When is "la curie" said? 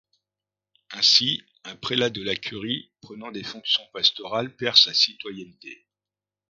2.23-2.89